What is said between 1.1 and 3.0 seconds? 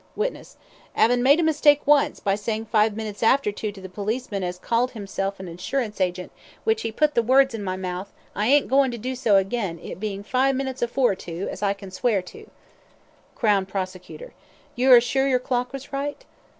made a mistake once, by saying five